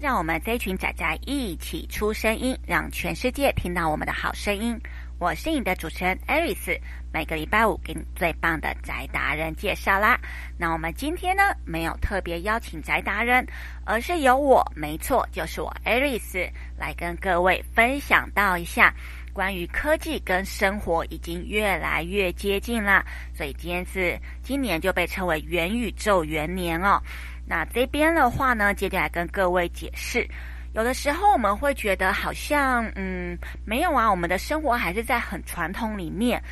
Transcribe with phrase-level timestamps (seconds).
[0.00, 4.78] 让我们这群宅宅一起出声音，让全世界听到我们的好声音。
[5.18, 6.78] 我是你的主持人 Aris，
[7.12, 10.20] 每个礼拜五给你最棒的宅达人介绍啦。
[10.58, 13.46] 那我们今天呢，没有特别邀请宅达人，
[13.86, 18.92] 而是由我，没错，就是我 Aris 来跟各位分享到一下。
[19.32, 26.98] 关于科技跟生活已经越来越接近了，所以今天是今年就被称为元宇宙元年哦。
[27.46, 30.28] 那这边的话呢，接下来跟各位解释，
[30.74, 36.42] 有的时候我们会觉得好像嗯没有啊，我们的生活还是在很传统里面。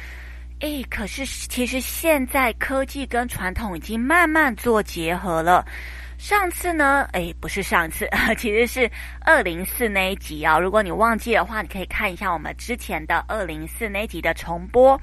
[0.61, 5.67] 诶，可是其实现在科技跟传统已经慢慢做结合了。
[6.17, 8.89] 上次呢，诶，不是上次， 其实是
[9.21, 10.59] 二零四那一集啊。
[10.59, 14.99] 如果你忘记的话，你可以看一下我们之前的二零四那一集的重播。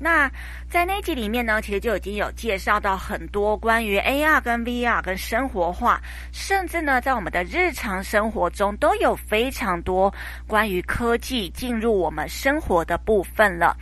[0.00, 0.30] 那
[0.70, 6.00] 在那集里面呢，其实就已经有介绍到很多关于 AR 跟 VR 跟生活化，
[6.32, 10.14] 甚至呢，在我们的日常生活中都有非常多
[10.46, 13.76] 关于科技进入我们生活的部分了。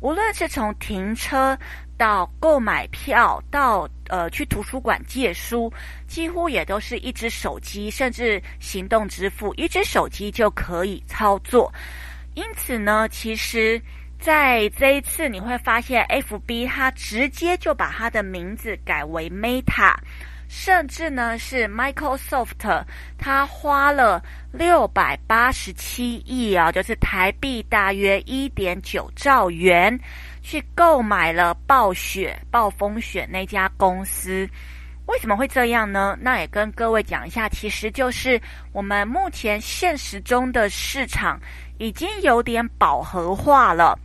[0.00, 1.58] 无论是从停车，
[1.96, 5.72] 到购买票，到呃去图书馆借书，
[6.06, 11.72] 几乎也都是一只手机，甚至行动支付，一只手机就可以操作。
[12.34, 13.80] 因此呢，其实
[14.24, 19.94] 在这一次你会发现，FB 它直接就把它的名字改为 Meta，
[20.48, 22.84] 甚至呢是 Microsoft，
[23.18, 30.00] 它花了六百八十七亿啊，就是台币大约一点九兆元。
[30.40, 34.48] 去购买了暴雪、暴风雪那家公司，
[35.04, 36.16] 为什么会这样呢？
[36.18, 38.40] 那也跟各位讲一下，其实就是
[38.72, 41.38] 我们目前现实中的市场
[41.78, 43.98] 已经有点饱和化了，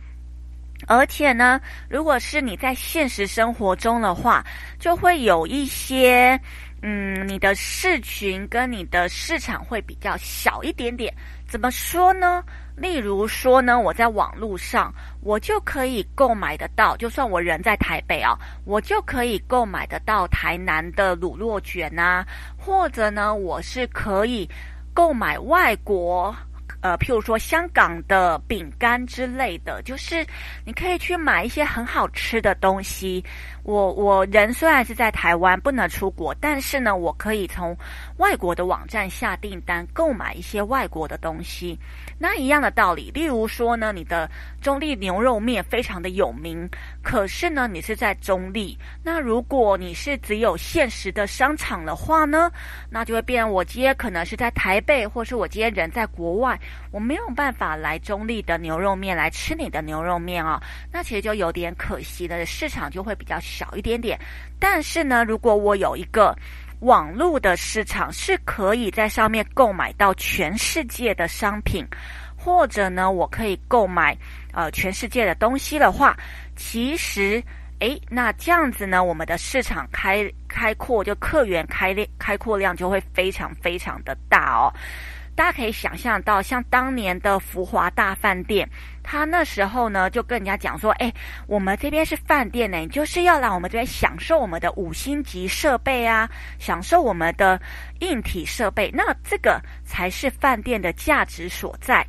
[0.90, 4.44] 而且呢，如果是你在现实生活中的话，
[4.76, 6.36] 就会有一些，
[6.82, 11.14] 嗯，你的市群跟你的市场会比较小一点点。
[11.46, 12.42] 怎么说呢？
[12.74, 14.92] 例如说呢，我在网络上，
[15.22, 22.26] 我就可以购买得到，就算我人在台北啊，我就可以购买得到台南的卤肉卷啊，
[22.58, 24.50] 或者呢，我是可以
[24.92, 26.34] 购买外国。
[26.82, 30.26] 呃，譬如说香港的饼干之类的，就是
[30.64, 33.22] 你可以去买一些很好吃的东西。
[33.62, 37.76] 我我人虽然是在台湾不能出国，但是呢，我可以从
[38.16, 41.78] 外国的网站下订单购买一些外国的东西。
[42.18, 44.28] 那一样的道理，例如说呢，你的
[44.62, 46.68] 中立牛肉面非常的有名，
[47.02, 48.76] 可是呢，你是在中立。
[49.04, 52.50] 那如果你是只有现实的商场的话呢，
[52.88, 56.58] 那就会变我今天可能是在台北，或是我今天人在国外。
[56.90, 60.60] 我没有办法来中立的牛肉面来吃你的牛肉面、哦，
[60.92, 64.18] 那其实就有点可惜的，市场就会比较小一点点。
[64.58, 66.36] 但是呢，如果我有一个
[66.80, 71.86] 网络的市场，是可以在上面购买到全世界的商品，
[72.36, 74.16] 或者呢，我可以购买
[74.52, 76.16] 呃全世界的东西的话，
[76.56, 77.42] 其实
[77.80, 84.72] 诶，那这样子呢，我们的市场开开阔，就客源开列开阔量就会非常非常的大哦。
[85.40, 88.68] 大家可以想象到，像当年的福华大饭店，
[89.02, 91.10] 他那时候呢就跟人家讲说：“哎，
[91.46, 97.58] 我们这边是饭店呢，你就是要来我们这边享受我们的五星级设备啊，享受我们的
[98.00, 102.06] 硬体设备，那这个才是饭店的价值所在。”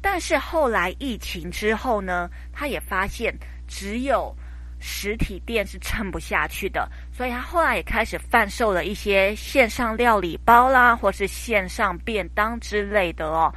[0.00, 3.36] 但是后来疫情之后呢，他也发现
[3.66, 4.32] 只有。
[4.80, 13.52] 实体店是撑不下去的，所以他后来也开始贩售了一些线上料理包啦，或是线上便当之类的哦。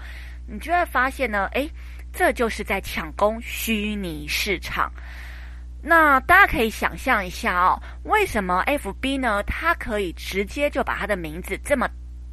[0.48, 1.70] 你就会发现呢，诶，
[2.12, 4.92] 这就是在抢攻虚拟市场。
[5.82, 9.44] 那大家可以想象一下哦，为什么 FB 呢？
[9.44, 11.88] 它可以直接就把它的名字这么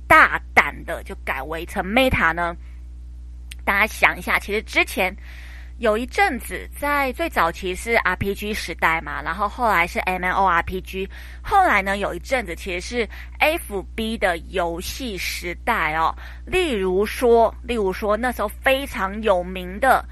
[0.06, 2.56] 大胆的就改为成 Meta 呢？
[3.64, 5.14] 大家想一下，其实之前。
[5.78, 11.08] 有一阵子，在最早期是 RPG 时代嘛，然后后来是 MMORPG，
[11.40, 13.08] 后来呢，有一阵子其实是
[13.38, 16.12] FB 的游戏时代哦。
[16.44, 20.04] 例如说，例如说那时候非常有名的，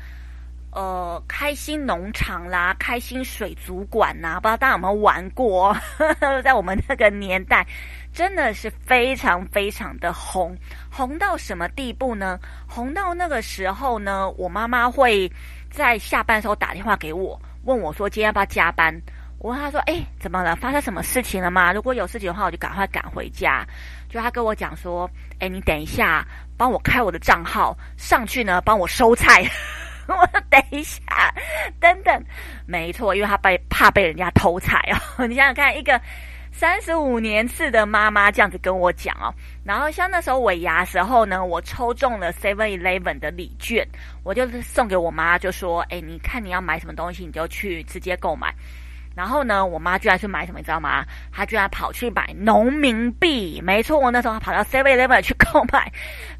[0.70, 5.74] 呃，开心农场啦，开心水族馆呐，不知道大家有没有玩过？
[5.98, 7.66] 呵呵，在我们那个年代，
[8.12, 10.56] 真的是非常非常的红，
[10.88, 12.38] 红到什么地步呢？
[12.68, 15.28] 红到那个时候呢，我妈妈会。
[15.76, 18.94] 在下班的时候打电话给我，问我说今天要不要加班？
[19.38, 20.56] 我问他说：“哎，怎么了？
[20.56, 21.70] 发生什么事情了吗？
[21.70, 23.62] 如果有事情的话，我就赶快赶回家。”
[24.08, 25.08] 就他跟我讲说
[25.38, 26.26] ：“哎，你等一下，
[26.56, 29.44] 帮我开我的账号上去呢，帮我收菜。
[30.08, 31.02] ”我说：“等一下，
[31.78, 32.24] 等等。”
[32.66, 34.96] 没错，因为他被怕被人家偷菜哦。
[35.28, 36.00] 你想想看，一个
[36.58, 39.28] 三十五年次的妈妈这样子跟我讲哦。
[39.62, 43.86] 然后像那时候尾牙时候呢，我抽中了 Seven Eleven 的礼券，
[44.24, 48.54] 我就送给我妈，就说：“哎，你看你要买什么东西，你就去直接购买。”
[49.14, 51.04] 然后呢，我妈居然去买什么，你知道吗？
[51.30, 53.60] 她居然跑去买农民币。
[53.62, 55.92] 没错，我那时候跑到 Seven Eleven 去购买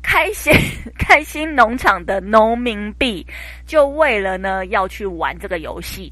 [0.03, 0.51] 开心
[0.99, 3.27] 开心农场的农民币，
[3.67, 6.11] 就为了呢要去玩这个游戏。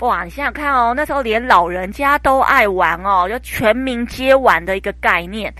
[0.00, 5.52] 哇，你想想看哦，那时候连老人家都爱玩哦，就全民皆玩的一个概念。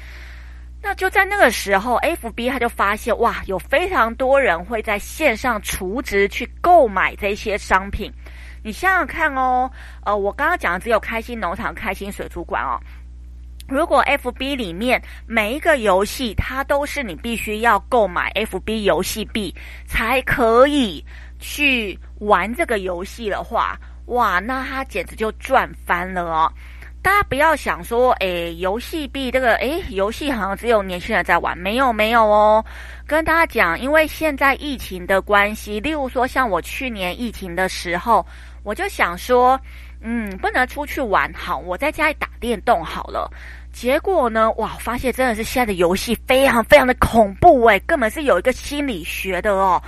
[0.82, 8.12] 那就在那个时候，FB 他就发现哇，有非常多人会在线上储值去购买这些商品。
[8.62, 9.70] 你想想看哦，
[10.04, 12.78] 呃，我刚刚讲的只有开心农场、开心水族馆哦。
[13.68, 19.52] 如果 FB 里面每一个游戏，它都是你必须要购买 FB 游戏币
[19.86, 21.04] 才可以
[21.40, 26.52] 去玩这个游戏的话，哇，那他简直就赚翻了哦！
[27.02, 32.64] 大家不要想说，诶，游戏币这个，诶，游戏好像只有年轻人在玩，没有没有哦。
[33.06, 38.26] 跟大家讲，因为现在疫情的关系，例如说像我去年疫情的时候。
[38.66, 39.56] 我就想说，
[40.00, 43.30] 嗯，不能出去玩，好，我在家里打电动好了。
[43.72, 49.80] 结果呢，哇，发现真的是现在的游戏非常非常的恐怖诶，根本是有一个心理学的哦。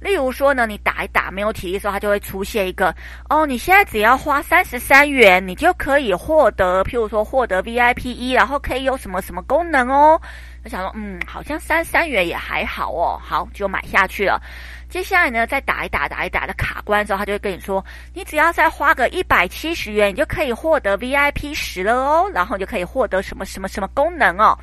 [0.00, 2.94] 例如说呢，你打一打没有体力的时候，它就会出现一个，
[3.28, 10.20] 哦，你现在只要花三十三元，你就可以获得，譬如说获得 VIP 一，然后可以有什么什么功能哦。
[10.64, 14.40] 我想说，嗯，好像三三元也还好哦，好，就买下去了。
[14.88, 24.58] 接下来呢，再打一打，打一打的卡关之后，他就会跟你说，你只要再花个一百七十元，你就可以获得 VIP 十了哦，然后就可以获得什么什么什么功能哦。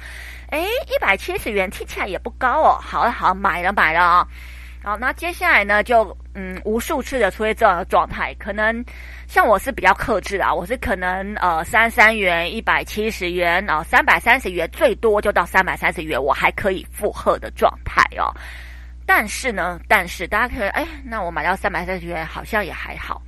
[0.50, 2.78] 诶，一百七十元听起来也不高哦。
[2.81, 4.28] 好了好，买了买了啊、
[4.88, 8.86] 好，那接下来呢，就嗯，无数次的出现这样的状态，可能
[9.28, 18.31] 像我是比较克制啊，我是可能呃三三元、一百七十元啊、三百三十元，最多就到三百三十元，我还可以负荷的状态哦。
[19.06, 23.22] 但是呢，但是大家可以，哎，那我买到三百三十元好像也还好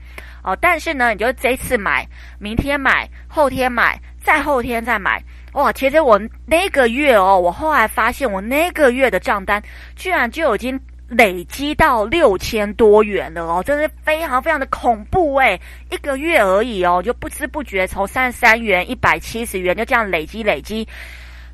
[0.45, 0.57] 哦。
[0.61, 2.07] 但是呢，你就这次买，
[2.39, 5.21] 明天买，后天买，再后天再买，
[5.51, 5.73] 哇！
[5.73, 9.61] 其实我那个月哦，我后来发现我那个月的账单
[9.97, 10.79] 居然就已经
[11.09, 15.59] 累积到六千多元了哦，真是非常非常的恐怖诶，
[15.89, 20.87] 一个月而已哦，就不知不觉从三十三元、一百七十元就这样累积累积，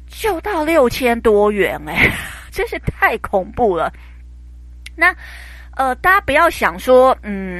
[0.07, 2.12] 就到六千多元诶，
[2.52, 3.92] 真是太恐怖了。
[4.96, 5.13] 那，
[5.75, 7.60] 呃，大家不要想说，嗯，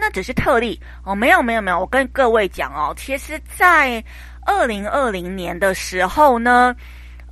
[0.00, 1.78] 那只是特例哦，没有，没有，没有。
[1.78, 4.02] 我跟各位讲哦，其实，在
[4.44, 6.74] 二零二零年的时候呢，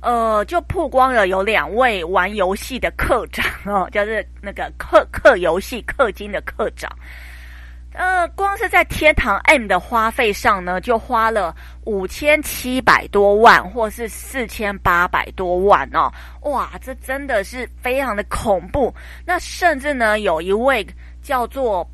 [0.01, 6.91] 呃，就曝光了有两位玩游戏的课长哦，就是那个氪氪游戏氪金的课长。
[7.93, 11.53] 呃，光是在天堂 M 的花费上呢，就花了
[11.83, 16.09] 五千七百多万，或是四千八百多万哦。
[16.49, 18.95] 哇，这真的是非常的恐怖。
[19.25, 20.87] 那甚至呢，有一位
[21.21, 21.85] 叫做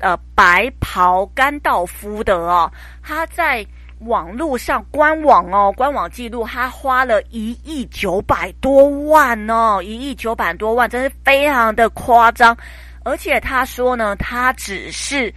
[0.00, 3.64] 呃白袍甘道夫的哦，他在
[4.00, 12.56] 网络上官网哦，官网记录他花了一亿九百多万哦，一亿九百多万，真是非常的夸张。
[13.04, 15.32] 而且他说呢，他只是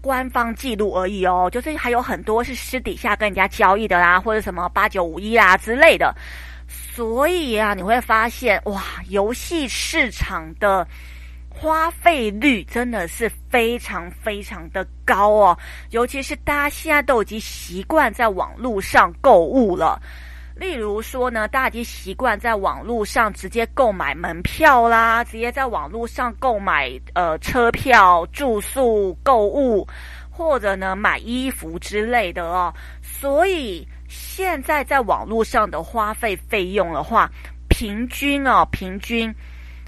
[0.00, 6.14] 官方记录而已哦，就是还有很多是私底下跟人家交易的啦，或者什么八九五一啊之类的。
[6.68, 10.86] 所以啊，你会发现哇，游戏市场的
[11.58, 15.58] 花费率真的是非常非常的高哦，
[15.90, 20.00] 尤其是大家现在都已经习惯在网络上购物了。
[20.54, 29.86] 例如说呢，大家已经习惯在网络上直接购买门票啦，直接在网络上购买呃车票、住宿、购物，
[30.30, 32.72] 或者呢买衣服之类的哦。
[33.02, 37.30] 所以现在在网络上的花费费用的话，
[37.68, 39.34] 平均哦，平均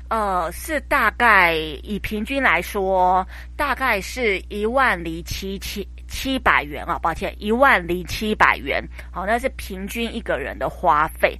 [0.08, 5.86] 呃是大概以平均来说，大概是一万零七七。
[6.10, 11.38] 七百元啊，抱歉，一万零七百元，好，那是平均一个人的花费。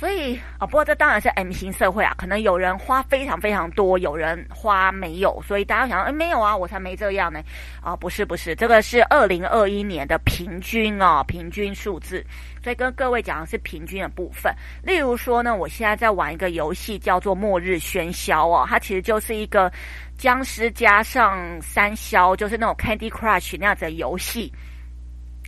[0.00, 7.38] 所以啊，不过这当然是 M 型社会啊，可能有人花非常非常多，有人花没有，所以大家想，哎，没有啊，我才没这样呢。
[7.82, 12.24] 啊，不是不是，这个是二零二一年的平均哦，平均数字。
[12.64, 14.50] 所以跟各位讲的是平均的部分。
[14.82, 19.70] 例如说呢，我现在在玩一个游戏叫做《末日喧嚣》哦，它其实就是一个。
[20.16, 24.52] 僵尸加上三消，就是那种 Candy Crush 那样子的游戏。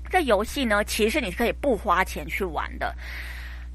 [0.08, 2.94] 这游戏呢，其实你是可以不花钱去玩的，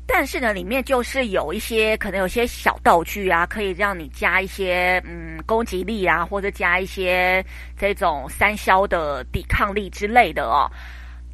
[0.09, 7.45] 但是呢，里面就是有一些可能有些小道具啊，可以让你加一些嗯攻击力啊，或者加一些
[7.77, 10.71] 这种三消的抵抗力之类的哦。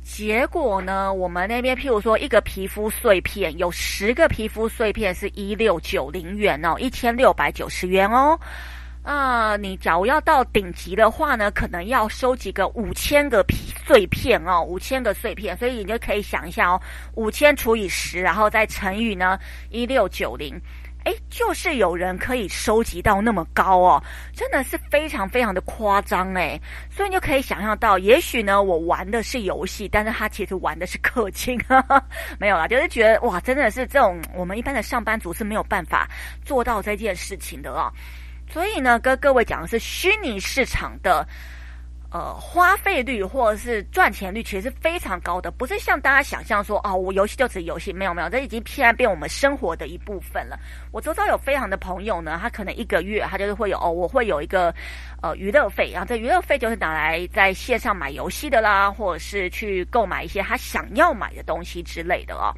[0.03, 8.38] 结果呢，我们那边譬如说一个皮肤碎片，有十个皮肤碎片是一六九零元哦，一千六百九十元哦。
[9.04, 16.82] 啊、你假如要到顶级的话呢，可能要收集个五千个皮碎片哦，五千个碎片，所以你就可以想一下哦，
[17.16, 19.38] 五千除以十，然后再乘以呢
[19.70, 20.58] 一六九零，
[21.04, 24.02] 诶，就是有人可以收集到那么高哦，
[24.34, 26.58] 真的是非常非常的夸张诶。
[26.90, 32.02] 所以你就可以想象到，也许呢我玩的是游戏，但是他其实玩的是氪金，哈哈，
[32.40, 36.10] 没有啦，就是觉得哇，真的是这种我们一般的上班族是没有办法
[36.46, 37.92] 做到这件事情的哦。
[38.54, 41.28] 所以呢，跟各位讲的是虚拟市场的，
[42.12, 50.60] 呃，花费率或者是赚钱率，其实是非常高的，不是像大家想象说，哦，我游戏就只游戏，没有没有，这已经偏然变我们生活的一部分了。
[50.92, 54.72] 我周遭有非常的朋友呢，他可能一个月他就是会有，哦，我会有一个
[55.24, 62.54] 呃娱乐费，然后这娱乐费就是拿来在线上买游戏的啦，或者是去购买一些他想要买的东西之类的哦。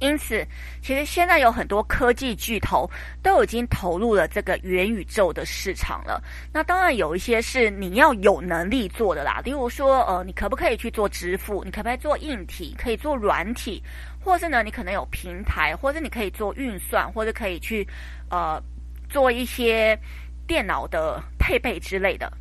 [0.00, 0.46] 因此，
[0.82, 2.90] 其实现在有很多科技巨头
[3.22, 6.22] 都已经投入了这个元宇宙的市场了。
[6.52, 11.64] 那当然有一些是你要有能力做的啦，例如说，呃，你可不可以去做支付？
[11.64, 12.74] 你可不可以做硬体？
[12.76, 13.82] 可以做软体？
[14.20, 17.86] 或是呢，你可能有平台，或者你可以做运算，或者可以去
[18.30, 18.60] 呃
[19.08, 19.98] 做一些
[20.46, 22.32] 电脑的配备之类的。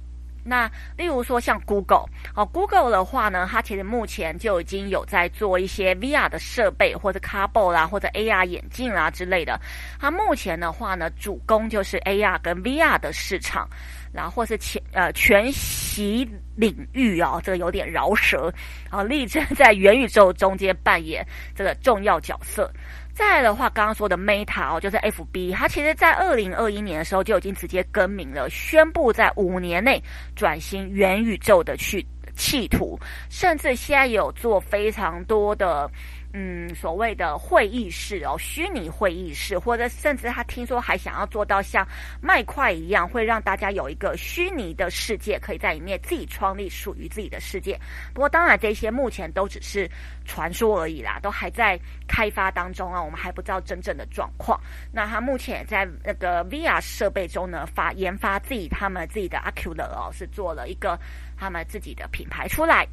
[0.43, 9.59] 那例如说像 Google，哦，Google 的话呢，它其实目前就已经有在做一些 VR 的设备，或者 Cardboard 啦，或者 AR 眼镜啦之类的。
[9.99, 13.67] 它目前的话呢，主攻就是 AR 跟 VR 的市场，
[14.11, 18.53] 然后或是全呃全息领域啊，这个有点饶舌，
[18.89, 22.69] 啊，力争在元宇宙中间扮演这个重要角色。
[23.13, 30.01] 再来的话，刚刚说的 Meta 哦，就是 FB，它其实在二零二一年的时候就已经直接更名了，宣布在五年内
[30.35, 32.03] 转型元宇宙的去
[32.35, 35.89] 企图，甚至现在有做非常多的。
[36.35, 41.87] 嗯，所谓的会议室哦，虚拟会议室，或者甚至他听说还想要做到像
[42.19, 47.79] 麦块一样，会让大家有一个虚拟的世界，可以在里面自己创立属于自己的世界。
[48.15, 49.87] 不过，当然这些目前都只是
[50.25, 54.59] 传说而已啦，都还在开发当中啊，我们还不知道真正的状况。
[54.91, 60.99] 那他目前也在那个 VR 设备中呢，发研发自己他们自己的 Oculus 哦，是做了一个
[61.37, 62.87] 他们自己的品牌出来。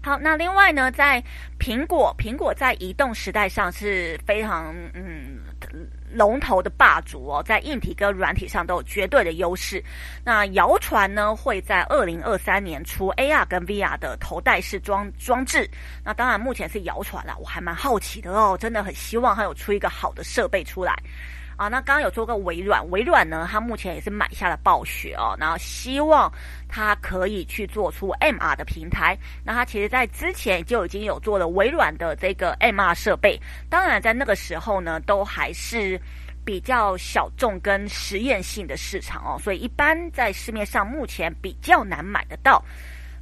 [0.00, 1.22] 好，那另外呢，在
[1.58, 5.40] 苹果，苹果在移动时代上是非常嗯
[6.10, 9.82] 龙头的霸主哦，在硬体跟软体上都有绝对的优势。
[10.24, 15.68] 那谣传呢，会在二零二三年出 AR 跟 VR 的头戴式装装置。
[16.04, 20.94] 那当然目前是谣传啦，我还蛮好奇的哦，真的很希望它有出一个好的设备出来。
[21.58, 26.32] 啊，那刚刚有做过微软，微软呢，它目前也是买下了暴雪哦，然后希望
[26.68, 29.18] 它可以去做出 MR 的平台。
[29.44, 33.36] 那它其实在之前就已经有做了微软的这个 MR 设备，
[33.68, 36.00] 当然在那个时候呢，都还是
[36.44, 42.64] 比较小众跟实验性的市场哦，所以一般在市面上目前比较难买得到。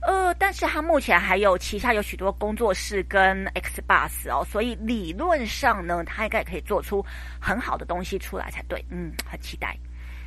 [0.07, 7.05] 呃，但是他目前还有旗下有许多工作室跟 Xbox 哦，所以理论上呢，他应该可以做出
[7.41, 8.85] 很好的东西出来才对。
[8.89, 9.77] 嗯，很期待。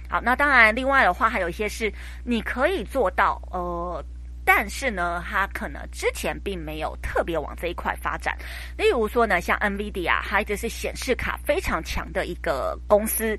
[0.09, 1.89] 好，那当然，另外的话还有一些是
[2.25, 4.03] 你可以做到，呃，
[4.43, 8.37] 但是呢，他可能之前并没有特别往这一块发展。
[8.77, 13.37] 例如说呢，像 NVIDIA，它一直是显示卡非常强的一个公司。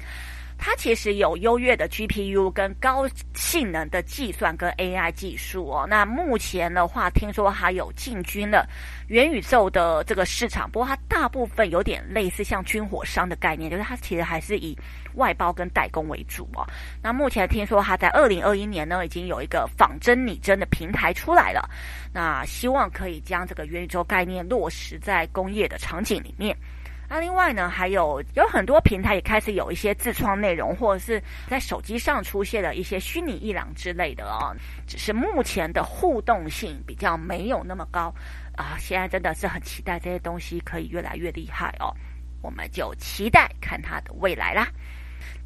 [0.62, 5.86] 它其实有优越的 GPU 跟高性能的计算跟 AI 技术哦。
[5.88, 8.68] 那目前的话，听说它有进军了
[9.08, 14.76] 元宇宙的这个市场，不过它大部分有点类似像军火商的概念，就是它其实还是以
[15.14, 16.68] 外包跟代工为主哦。
[17.02, 21.66] 那目前听说它在二零二一年呢，已经有一个仿真拟真的平台出来了。
[22.12, 26.54] 那希望可以将这个元宇宙概念落实在工业的场景里面。
[27.12, 34.54] 那另外呢，还有有很多平台也开始有一些自创内容，或者是在手机上出现了一些虚拟艺廊之类的哦。
[34.86, 38.14] 只是目前的互动性比较没有那么高
[38.56, 38.76] 啊。
[38.78, 41.92] 现在真的是很期待这些东西可以越来越厉害哦。
[42.42, 44.68] 我们就期待看它的未来啦。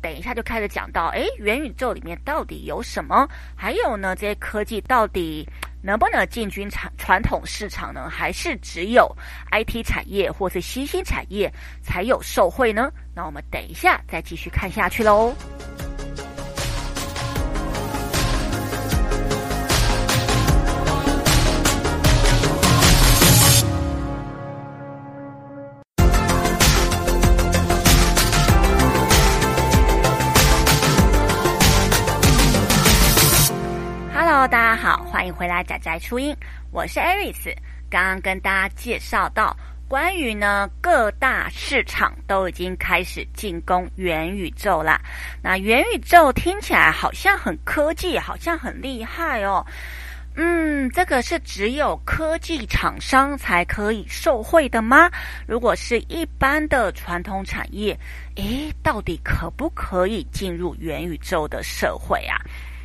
[0.03, 3.27] 等一下就开始讲到，诶，元宇宙里面到底有什么？
[3.57, 5.49] 还有呢，这些科技到底
[5.87, 8.09] 能不能进军传传统市场呢？
[8.09, 9.15] 还是只有
[9.53, 12.91] IT 产业或是新兴产业才有受惠呢？
[13.15, 15.35] 那我们等一下再继续看下去喽。
[34.47, 36.37] 大家好，欢迎回来仔仔初音，
[36.71, 37.57] 我是 Aris。
[37.89, 39.57] 刚刚跟大家介绍到，
[39.89, 45.01] 关于呢各大市场都已经开始进攻元宇宙啦。
[45.43, 49.65] 那元宇宙听起来好像很科技，好像很厉害哦。
[50.37, 55.09] 嗯，这个是只有科技厂商才可以受惠的吗？
[55.47, 57.97] 如果是一般的传统产业，
[58.35, 62.37] 诶，到底可不可以进入元宇宙的社会啊？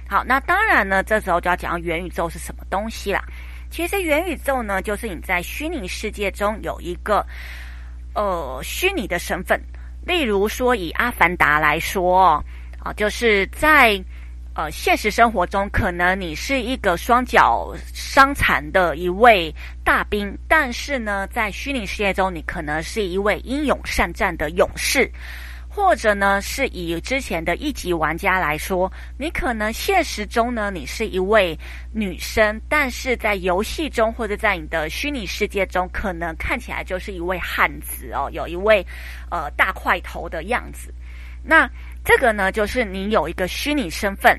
[0.09, 3.23] 好，那当然呢，这时候就要讲元宇宙是什么东西啦。
[3.69, 7.23] 其实元宇宙呢，就是你在虚拟世界中有一个
[8.15, 9.61] 呃虚拟的身份，
[10.03, 12.43] 例如说以《阿凡达》来说
[12.83, 14.03] 啊，就是在。
[14.55, 19.53] 呃，现实生活中，可能你是一个双脚伤残的一位
[19.85, 25.09] 大兵，但是呢，在虚拟世界中，你可能是一位英勇善战的勇士，
[25.71, 31.57] 或者呢，是以之前的一级玩家来说，你可能现实中呢，你是一位
[31.93, 38.85] 女生，但是在游戏中或者在你的虚拟世界中，可能看起来就是一位汉子哦，有一位
[39.29, 40.91] 呃大块头的样子。
[41.43, 41.69] 那
[42.03, 44.37] 这个呢，就是你有一个虚拟身份。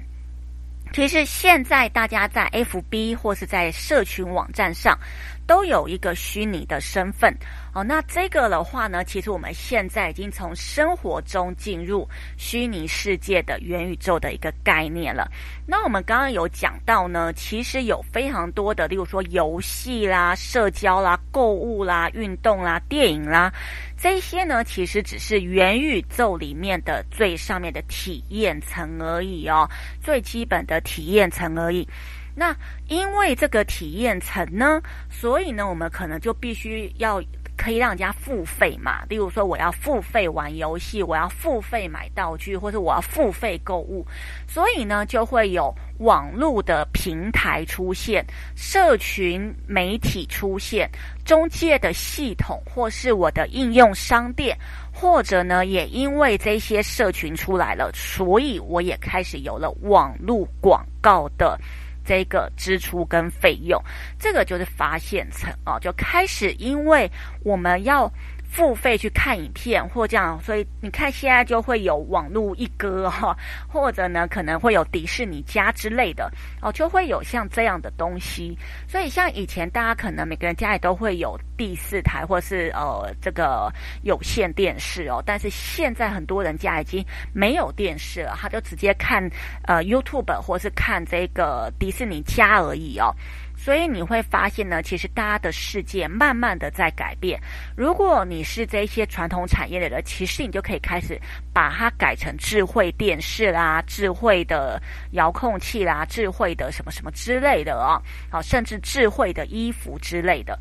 [0.93, 4.99] 其实现在大家在 FB 或是在社群网站上
[5.47, 7.33] 都有一个虚拟的身份
[7.75, 7.83] 哦。
[7.83, 15.31] 那这个的话呢，其实我们现在已经从生活中进入虚拟世界的元宇宙的一个概念了。
[15.67, 23.53] 那我们刚刚有讲到呢，其实有非常多的，例如说游戏啦、社交啦、购物啦、运动啦、电影啦。
[23.97, 29.69] 这些呢，其实只是元宇宙里面的最上面的体验层而已哦，
[30.03, 31.87] 最基本的体验层而已。
[32.35, 32.57] 那
[32.89, 34.81] 因为这个体验层呢，
[35.11, 37.23] 所以呢，我们可能就必须要。
[37.61, 39.05] 可以让人家付费嘛？
[39.07, 44.07] 例如说，我要付费玩游戏，我要付费买道具，或者我要付费购物，
[44.49, 48.25] 所以呢，就会有网络的平台出现，
[48.57, 50.91] 社群媒体出现，
[51.23, 54.57] 中介的系统，或是我的应用商店，
[54.91, 61.61] 或者呢，也因为这些社群出来了，所以我也开始有了网络广告的。
[62.05, 63.83] 这个支出跟费用，
[64.19, 67.11] 这个就是发现层啊，就开始，因为
[67.45, 68.11] 我们要。
[68.51, 73.37] 付费去看影片或这样，所以你看现在就会有网络一哥哈，
[73.69, 76.29] 或者呢可能会有迪士尼家之类的
[76.61, 78.59] 哦，就会有像这样的东西。
[78.89, 89.23] 所以像以前大家可能每个人家里都会有第四台或是呃这个有线电视哦，但是现在很多人家已经没有电视了，他就直接看
[89.63, 93.15] 呃 YouTube 或是看这个迪士尼家而已哦。
[93.63, 97.39] 所以你会发现呢，其实大家的世界慢慢的在改变。
[97.77, 101.21] 如果你是这些传统产业的人，其实你就可以开始
[101.53, 110.59] 把它改成智慧电视啦、智慧的遥控器啦、智慧的什么什么之类的哦，好，甚至智慧的衣服之类的。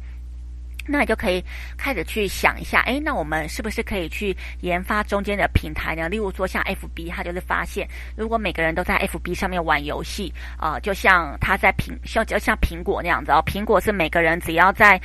[0.90, 1.44] 那你就可以
[1.78, 6.10] 开始去想一下，诶，那我们是不是可以去研发中间的平台呢？
[6.10, 15.00] 例如说像 FB，它就是发现，如果每个人都在 FB 上面玩游戏，啊、呃，就像他在苹，像就像苹果那样子哦，苹果是每个人只要在。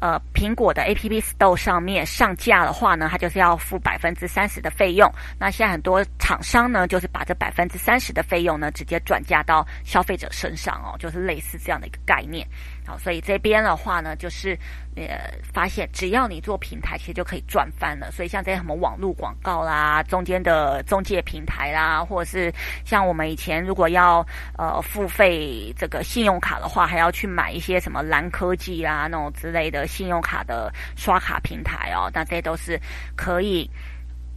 [0.00, 5.12] 呃，苹果的 App Store 上面上架的话呢，它就是要付百分之三十的费用。
[5.40, 12.46] 那现在很多厂商呢，就是把这百分之三十的费用呢，直接转嫁到消费者身上哦，就是类似这样的一个概念。
[12.88, 14.58] 好，所以这边的话呢，就是
[14.96, 18.10] 呃，发现只要你做平台，其实就可以赚翻了。
[18.10, 22.50] 所以像这些什么网络广告啦，中间的中介平台啦，或者是
[22.86, 29.86] 像我们以前如果要呃付费这个信用卡的话，还要去买一些什么蓝科技啦那种之类的。
[29.86, 32.80] 信用卡的刷卡平台哦，那这些都是
[33.16, 33.68] 可以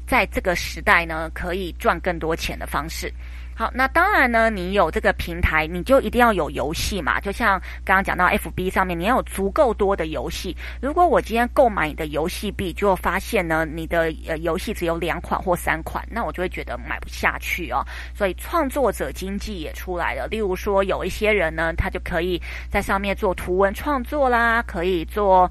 [0.08, 3.14] 在这个时代呢，可以赚更多钱的方式。
[3.62, 7.20] 好，那当然呢，你有这个平台，你就一定要有游戏嘛。
[7.20, 10.58] 就像刚刚讲到 FB 上面，你要有足够多的游戏。
[10.82, 17.86] 如果我今天购买你的游戏币，就发现呢，你的呃游戏只有两款或三款，那我就会觉得买不下去哦。
[18.16, 20.26] 所以创作者经济也出来了。
[20.26, 25.48] 例如说，有一些人呢，他就可以在上面做图文创作啦，可以做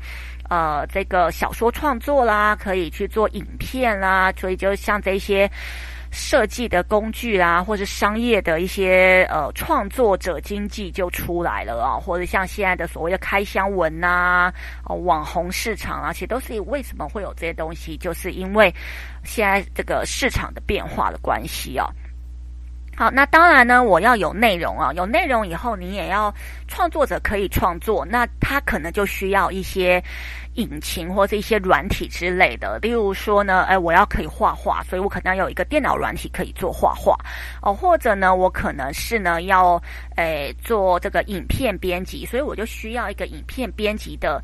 [0.48, 4.32] 呃这个小说创作啦，可以去做影片啦。
[4.36, 5.48] 所以就像这些。
[6.10, 14.52] 设计的工具啊，或是商业的一些呃创作者经济就出来了啊，或者像现在的所谓的开箱文呐、
[15.04, 18.74] 网红市场啊，其实都是为什么会有这些东西，就是因为
[19.24, 21.88] 现在这个市场的变化的关系啊。
[22.96, 26.32] 好，那当然呢，我要有内容啊，有内容以后，你也要
[26.68, 30.02] 创作者可以创作，那他可能就需要一些
[30.56, 32.78] 引擎或者一些软体之类的。
[32.82, 37.16] 例如说呢，哎，我要可以画画，所以我可能要有一个电脑软体可以做画画
[37.62, 39.82] 哦，或者呢，我可能是呢要
[40.16, 44.42] 哎做这个影片编辑，所以我就需要一个影片编辑的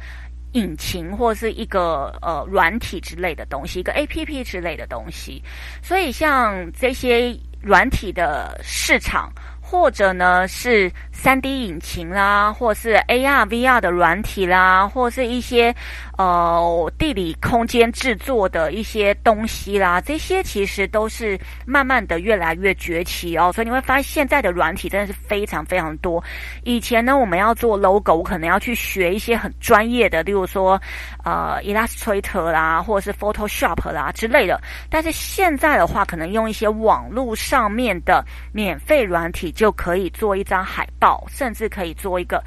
[0.57, 5.43] 引擎或是一个呃软体之类的东西，一个 APP 之类的东西。
[5.83, 7.37] 所以像这些。
[7.63, 15.75] 软体的市场，或者呢是三 D 引擎啦，或是 AR、VR 的软体啦，或是一些
[16.17, 23.51] 呃地理空间制作的一些东西啦，这些其实都是慢慢的越来越崛起哦。
[23.55, 26.23] 所以你会发现现在的软体真的是非常非常多。
[26.65, 30.81] 以前呢，我们要做 logo，可能要去学一些很专业的，例如说
[31.25, 34.61] 呃 Illustrator 啦，或者是 Photoshop 啦之类的。
[34.91, 39.47] 但是现在的话，可能用一些网络上面的免费软体。
[39.57, 42.43] 就可以做一张海报，甚至可以做一个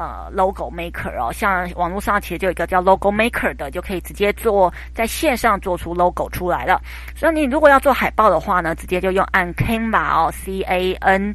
[0.00, 1.30] 呃 logo maker 哦。
[1.30, 6.80] 像网络上其实就有一个叫 logo maker 的，就可以直接做在线上做出 logo 出来了。
[7.14, 11.34] 所以你如果要做海报的话呢，直接就用按 Canva 哦，C A N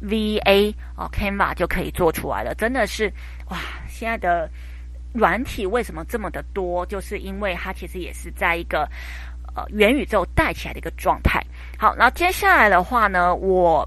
[0.00, 2.54] V A 哦，Canva 就可以做出来了。
[2.54, 3.12] 真的是
[3.50, 4.48] 哇，现在的
[5.12, 6.86] 软体为什么这么的多？
[6.86, 8.88] 就是因为它其实也是在一个
[9.54, 11.44] 呃元宇宙带起来的一个状态。
[11.78, 13.86] 好，然后接下来的话呢，我。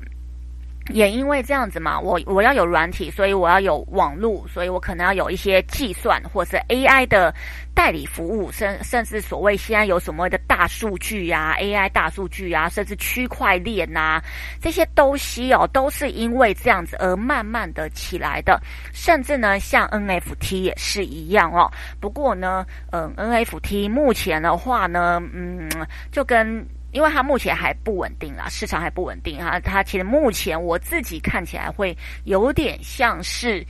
[0.89, 7.33] 也因为这样子嘛，我我要有软体，所以我要有网络，所以我可能要有一些计算或是 AI 的
[7.73, 14.21] 代理服务，甚甚至所谓现在有什么的大数据呀、AI 大数据啊，甚至区块链呐，
[14.61, 18.59] 这些东西哦，都是因为这样子而慢慢的起来的。
[18.91, 21.71] 甚至呢，像 NFT 也是一样哦。
[21.99, 25.69] 不过呢，嗯，NFT 目前的话呢，嗯，
[26.11, 26.65] 就跟。
[26.91, 29.59] 因为它目前还不稳定啦，市场还不稳定哈。
[29.59, 33.65] 它其实目前我自己看起来会有点像是，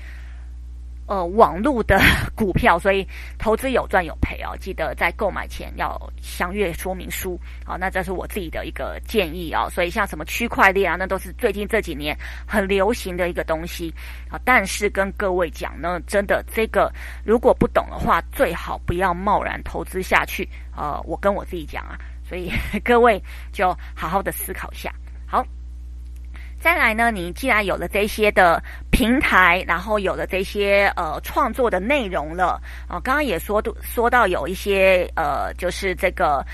[1.06, 2.00] 呃，网络的
[2.36, 3.06] 股票，所以
[3.38, 4.56] 投资有赚有赔哦。
[4.60, 7.38] 记得在购买前要详阅说明书。
[7.66, 9.68] 好，那这是我自己的一个建议哦。
[9.70, 13.94] 所以像什么区块链啊，那都是最近这几年很流行的一个东西
[14.30, 14.40] 啊。
[14.46, 16.90] 但是跟各位讲呢，真的这个
[17.26, 20.48] 如果不懂的话，最好不要贸然投资下去。
[20.78, 21.98] 呃，我跟我自己讲啊。
[22.30, 22.52] 所以
[22.86, 23.20] 各位
[23.52, 24.94] 就好好的思考一下。
[25.28, 25.44] 好，
[26.62, 28.62] 再来呢，你既然有了这些的
[28.92, 36.46] 平台，然后有了这些呃创作的内容了，啊，刚刚也说说到有一些呃，就是这个。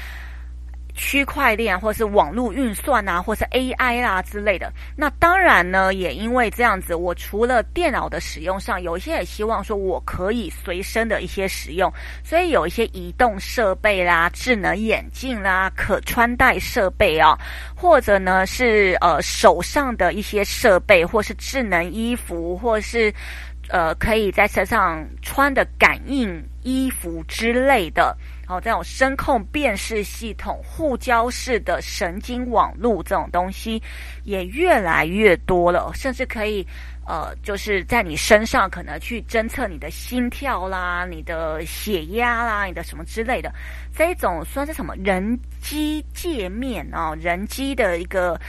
[0.96, 4.72] 区块链或是网络运算啊，或是 AI 啊之类的。
[4.96, 11.92] 那当然呢，也因为这样子，我除了电脑的使用上，有一些也希望说我可以随身的一些使用，
[12.24, 17.38] 所以有一些移动设备啦、智能眼镜啦、可穿戴设备啊，
[17.76, 23.14] 或者呢是呃手上的一些设备，或是智能衣服，或是
[23.68, 28.16] 呃可以在身上穿的感应衣服之类的。
[28.46, 33.82] 好，这种声控辨识系统、互交式的神经网络这种东西
[34.24, 36.66] 也越来越多了，甚至可以，
[37.08, 43.52] 呃，就是在你身上可能去侦测你的心跳啦、你的血压啦、你的什么之类的，
[43.96, 48.40] 这种算是什么人机界面啊，人机的一个。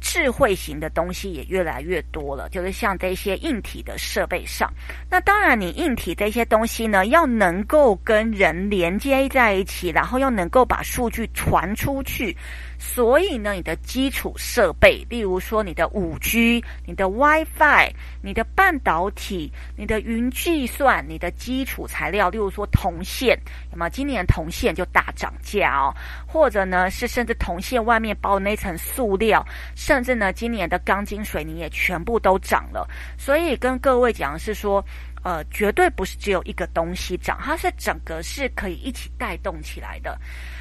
[0.00, 4.72] 智慧型的东西也越来越多了，就是像这些硬体的设备上。
[5.10, 12.36] 那当然，你硬体这些东西呢，要能够跟人连接在一起，然后要能够把数据传出去。
[12.78, 17.90] 所以呢，你的基础设备，例如说你的五 G、你的 WiFi、
[18.22, 23.38] 你的半导体、你的云计算、你的基础材料，例如说铜线，
[23.70, 25.92] 那么今年铜线就大涨价哦。
[26.26, 32.88] 或者呢，是甚至铜线外面包的那层塑料，甚至呢，今年的钢筋水泥也全部都涨了。
[33.16, 34.84] 所以跟各位讲的是说，
[35.22, 40.18] 呃，绝对不是只有一个东西涨，它是整个是可以一起带动起来的。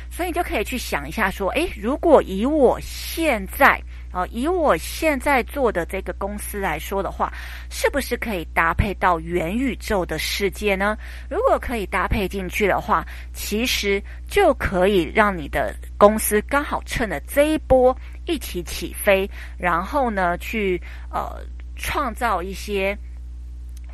[0.10, 3.80] 所以你就可以去想一下，说，诶，如果以我现在
[4.12, 7.32] 啊，以我现在做的这个公司来说的话，
[7.70, 10.98] 是不是可以搭配到元宇宙的世界呢？
[11.30, 21.44] 如果可以搭配进去的话，其实就可以让你的公司刚好趁着这一波一起起飞，然后呢，去呃
[21.76, 22.98] 创造一些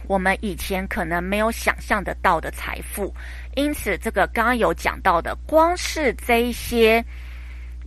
[0.08, 3.13] 我们以前可能没有想象得到的财富。
[3.56, 7.04] 因此，这个刚刚有讲到的，光是这一些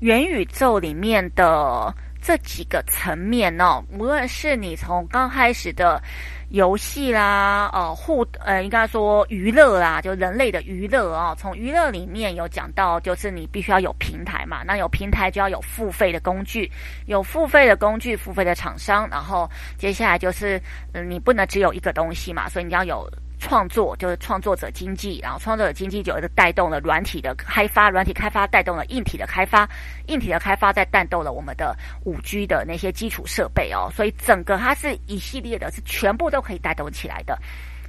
[0.01, 1.95] 元宇宙里面的
[2.27, 6.03] 这几个层面哦，无论是你从刚开始的
[6.49, 16.69] 游戏啦，呃，互呃，应该说娱乐啦，就人类的娱乐啊，从娱乐里面有讲到，就是你必须要有平台嘛，那有平台就要有付费的工具，
[17.07, 20.61] 有付费的工具，付费的厂商，然后接下来就是，
[20.95, 23.09] 嗯，你不能只有一个东西嘛，所以你要有。
[23.47, 29.69] 创作就是创作者经济，然后创作者经济就带动了软体的开发，软体开发带动了硬体的开发，
[30.09, 31.73] 硬体的开发再带动了我们的
[32.05, 37.39] 五 G 的那些基础设备哦，所以整个它是一系列的，是全部都可以带动起来的。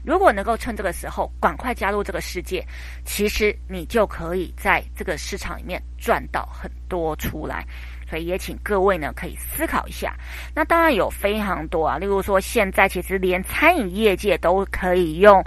[0.06, 2.64] 如果能够趁这个时候赶快加入这个世界，
[3.04, 7.66] 其实你就可以在这个市场里面赚到很多出来。
[8.10, 10.16] 所以也请各位呢可以思考一下。
[10.56, 15.44] 那当然有非常多啊，例如说现在其实连餐饮业界都可以用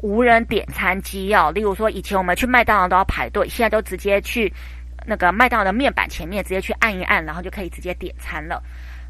[0.00, 1.52] 无人点餐机哦。
[1.54, 4.52] 例如说以前我们去麦当劳都要排队，现在都直接去
[5.06, 8.62] 那个麦当劳的面板前面直接去按一按，然后就可以直接点餐了。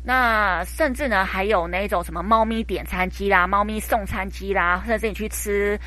[0.03, 5.79] 那甚至呢还有那种什么猫咪点餐机啦、猫咪送餐机啦，甚至你去吃。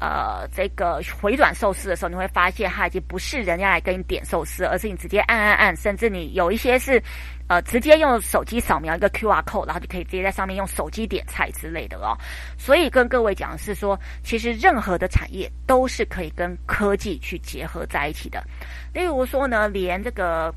[0.00, 7.02] 呃，这个回转寿司的时候，你会发现它已经不是人家来跟你点寿司，而是你直接按按按，甚至你有一些是，
[7.48, 12.16] 呃，直接用手机扫描一个 QR code，然后就可以直接在上面用手机点菜之类的哦。
[12.56, 18.42] 所以跟各位讲的是说，其实任何的产业都是可以跟科技去结合在一起的。
[18.94, 20.52] 例如说呢，连这个。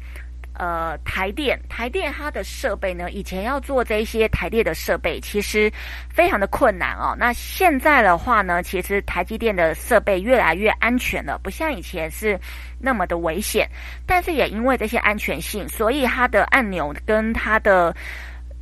[0.56, 5.72] 呃，台电，台电它的设备呢，以前要做这些台电的设备，其实
[6.10, 7.16] 非常的困难哦。
[7.18, 12.40] 那现在的话呢，其实台积电的设备越来越安全了，不像以前是
[12.80, 13.68] 那么的危险。
[14.06, 17.96] 但是也因为这些安全性，所以它的按钮跟它的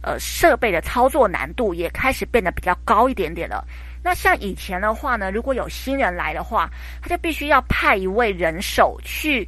[0.01, 3.67] 呃设备的操作难度也开始变得比较高一点点了。
[4.01, 6.69] 那像以前的话呢，如果有新人来的话，
[7.01, 9.45] 他就必须要派一位人手去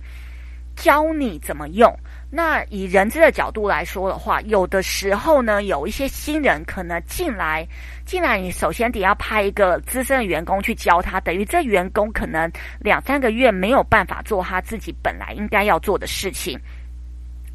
[0.76, 1.90] 教你怎么用。
[2.36, 7.64] 那以人资的角度来说的话，有的时候呢，有一些新人可能进来，
[8.08, 16.60] 进来你首先得要派一个资深的员工去教他，等于这员工可能两三个月没有办法做他自己本来应该要做的事情。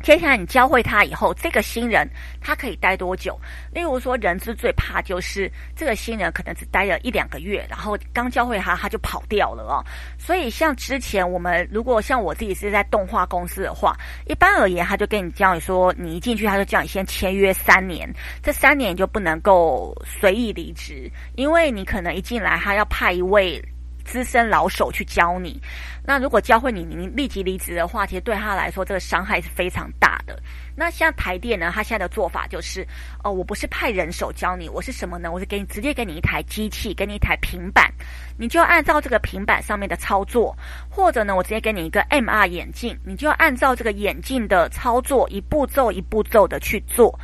[0.02, 2.08] 接下来你教会他以后，这个新人
[2.40, 3.38] 他可以待多久？
[3.72, 9.84] 例如说，人资最怕就是这个新人可能只待了一两个月，然后刚教会他他就跑掉了哦。
[10.18, 18.08] 所以像之前我们如果像我自己是在动画公司的话，一般而言他就跟你教你说，你一进去他就叫你先签约三年，
[18.42, 23.62] 这三年就不能够随意离职，因为你可能一进来他要派一位。
[24.08, 25.60] 资深老手去教你，
[26.02, 30.40] 那如果教会你，你立即离职的话，其实对他来说这个伤害是非常大的。
[30.74, 32.86] 那像台电呢，他现在的做法就是，
[33.22, 35.30] 哦，我不是派人手教你，我是什么呢？
[35.30, 37.92] 我是给你直接给你一台机器，给你一台平板，
[38.38, 40.56] 你就按照这个平板上面的操作，
[40.88, 47.18] 或者呢，我直接给你一个 MR 眼镜，你就按照这个眼镜的操作，一步骤一步骤的去做。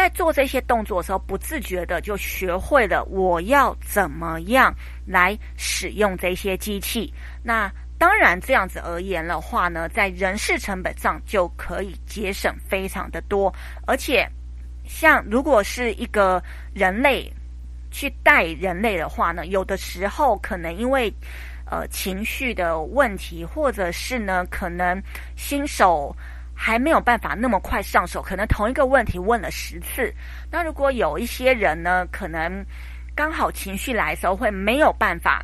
[0.00, 7.12] 在做这些动作的时候，不自觉的就学会了我要怎么样来使用这些机器。
[7.42, 13.54] 那当然这样子而言的话呢，在人事成本上就可以节省非常的多。
[13.86, 14.26] 而且，
[14.86, 17.30] 像如果是一个人类
[17.90, 21.12] 去带人类的话呢，有的时候可能因为
[21.70, 24.98] 呃情绪的问题，或者是呢可能
[25.36, 26.16] 新手。
[26.62, 30.12] 还没有办法那么快上手，可能同一个问题问了十次。
[30.50, 32.62] 那如果有一些人呢，可能
[33.14, 35.42] 刚好情绪来的时候会没有办法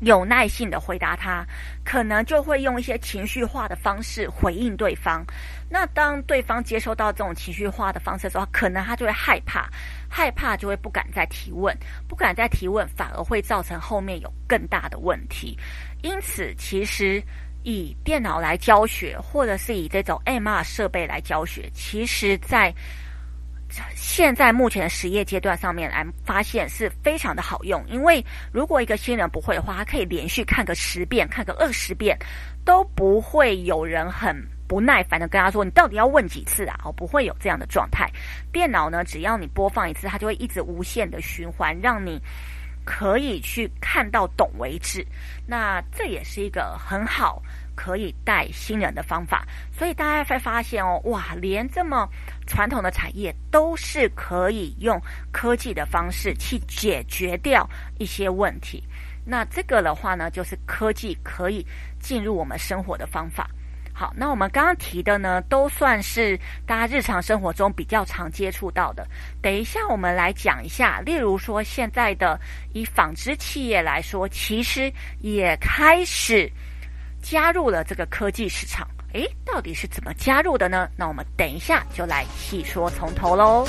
[0.00, 1.44] 有耐性的回答他，
[1.84, 5.22] 可能就会用一些情绪化的方式回应对方。
[5.68, 9.68] 那当对方接收到这种情绪化的方式的时候，可能他就会害怕，
[10.08, 11.76] 害怕就会不敢再提问，
[12.08, 15.54] 不敢再提问，反而会造成后面有更大的问题。
[16.00, 17.22] 因此，其实。
[17.64, 22.72] 以电脑来教学，或者是以这种 MR 设备来教学，其实，在
[23.96, 27.82] 现在目前的实业阶段上面来发现是非常的好用。
[27.88, 32.16] 因为如果一个新人不会的话，他可以连续看个十遍，看个二十遍，
[32.64, 34.36] 都不会有人很
[34.68, 38.08] 不耐烦的跟他说：“你到底要问几次啊？”哦，不会有这样的状态。
[38.52, 42.20] 电脑呢，只要你播放一次，它就会一直无限的循环，让你。
[42.84, 45.04] 可以去看到懂为止，
[45.46, 47.42] 那这也是一个很好
[47.74, 49.46] 可以带新人的方法。
[49.72, 52.08] 所以大家会发现哦，哇，连这么
[52.46, 55.00] 传统的产业都是可以用
[55.32, 57.68] 科技的方式去解决掉
[57.98, 58.82] 一些问题。
[59.26, 61.66] 那这个的话呢，就是科技可以
[61.98, 63.48] 进入我们生活的方法。
[63.96, 69.06] 好，那我们刚刚提的呢，都算是大家日常生活中比较常接触到的。
[69.40, 72.36] 等一下，我们来讲一下，例如说现在的
[72.72, 76.50] 以纺织企业来说，其实也开始
[77.22, 78.84] 加入了这个科技市场。
[79.12, 80.88] 诶，到底是怎么加入的呢？
[80.96, 83.64] 那我们等一下就来细说从头喽。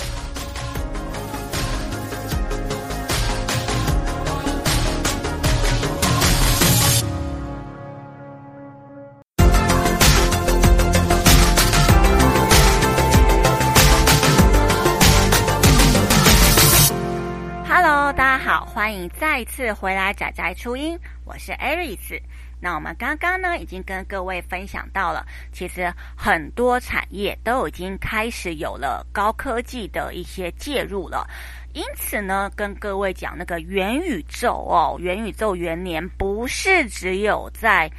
[19.09, 22.21] 再次回来仔仔初音，我是 Aries。
[22.59, 31.27] 那我们刚刚呢，已经跟各位分享到了，其实很多产业都已经开始有了高科技的一些介入了。
[31.73, 37.91] 因此呢，跟各位讲那个元宇宙哦，元宇宙元年不是只有在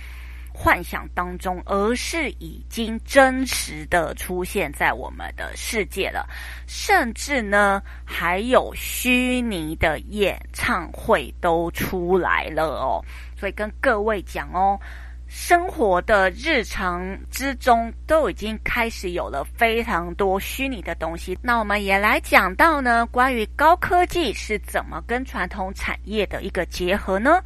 [0.59, 6.27] 幻想当中，而是已经真实的出现在我们的世界了，
[6.67, 13.05] 甚至呢，还有虚拟的演唱会都出来了哦。
[13.39, 14.81] 所以跟各位讲哦，
[15.29, 21.39] 生活的日常之中都已经开始有了非常多虚拟的东西。
[21.43, 27.43] 那我们也来讲到呢，关于高科技是怎么跟传统产业的一个结合呢？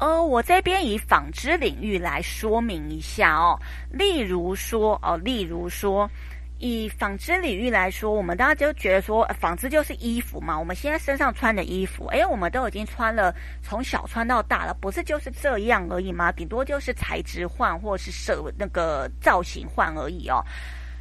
[0.00, 3.58] 呃，我这边以纺织领域来说明一下哦。
[3.90, 6.08] 例如说，哦，例如说，
[6.58, 10.58] 以纺织领域来说，我们大家就觉得说，纺织就是衣服嘛。
[10.58, 16.30] 我们现在身上穿的衣服，哎，我们都已经穿了，从小穿到大了，不是就是这样而已吗？
[16.32, 20.44] 顶多就是材质换，或是设那个造型换而已哦。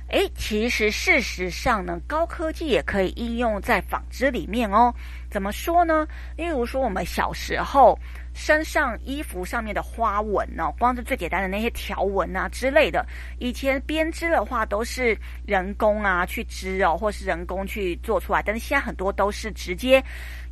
[0.10, 4.94] 哎，其实事实上呢，高科技也可以应用在纺织里面哦。
[5.30, 6.08] 怎么说呢？
[6.36, 7.98] 例如说，我们小时候。
[8.40, 13.04] 身上衣服上面的花纹哦，光是最简单的那些条纹啊之类的，
[13.40, 20.04] 以前编织的话都是人工啊去织哦，或是人工去做出来，但是现在很多都是直接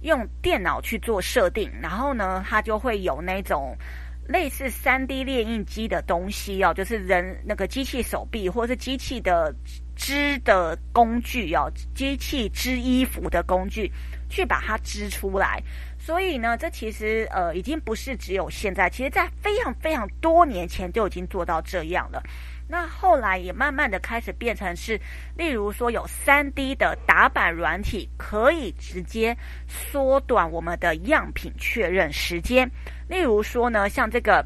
[0.01, 3.77] 用电脑去做设定，然后呢，它就会有那种
[4.27, 9.53] 类似三 D 列印机的东西哦，就是人那个机器手臂或是机器的
[9.95, 13.91] 织的工具哦，机器织衣服的工具
[14.29, 15.61] 去把它织出来。
[15.99, 22.21] 所以呢，这其实呃已经不是只有现在，其实在非常非常多年前就已经做到这样了。
[22.67, 24.99] 那后来也慢慢的开始变成是，
[25.35, 29.35] 例如说有 3D 的打版软体，可以直接
[29.67, 32.69] 缩短我们的样品确认时间。
[33.07, 34.45] 例如说呢，像这个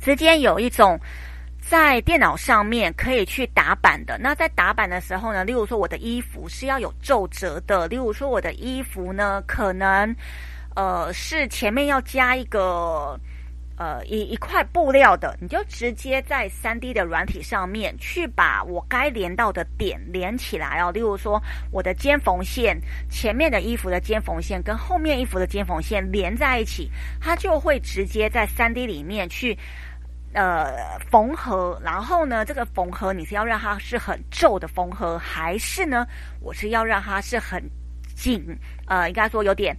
[0.00, 0.98] 之间有一种
[1.60, 4.18] 在电脑上面可以去打版的。
[4.18, 10.14] 那在打版的时候呢，例如说我的衣服是要有皱褶的，例如说我的衣服呢可能。
[10.74, 13.14] 呃，是前面要加一个
[13.82, 20.92] 呃一一块布料的，你就直接在 3D 的软体上面去把我该连到的点连起来哦。
[20.92, 21.42] 例如说，
[21.72, 26.88] 我的肩缝线前面的衣服的肩缝线跟后面衣服的肩缝线连在一起，
[27.20, 29.58] 它就会直接在 3D 里面去
[30.32, 31.80] 呃缝合。
[31.82, 36.06] 然后呢，这个缝合你是要让它是很皱的缝合，还是呢，
[36.40, 37.60] 我是要让它是很
[38.14, 38.40] 紧？
[38.86, 39.76] 呃，应该说有点。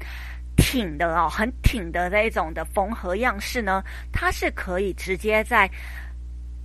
[0.56, 5.70] 挺的哦，很挺的那一种的缝合样式呢，它是可以直接在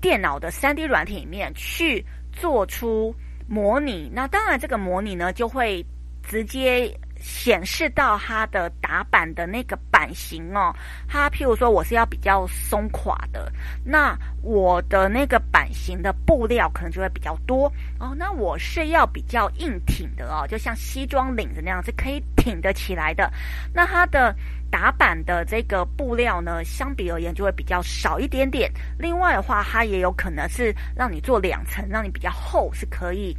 [0.00, 3.14] 电脑的三 D 软体里面去做出
[3.46, 4.10] 模拟。
[4.12, 5.84] 那当然，这个模拟呢就会
[6.22, 6.92] 直接。
[7.18, 10.74] 显示到它的打版的那个版型哦，
[11.08, 13.52] 它譬如说我是要比较松垮的，
[13.84, 17.66] 那我的那个版型的布料可能就会比较多
[17.98, 18.14] 哦。
[18.16, 23.30] 那我是要比较硬挺的哦，就像西装领子那样是可以挺得起来的。
[23.74, 24.34] 那它的
[24.70, 28.72] 打版的这个布料呢，相比而言就会比较少一点点。
[28.98, 33.36] 另外的话，它也有可能是让你做两层，让你比较厚，是可以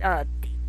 [0.00, 0.24] 呃。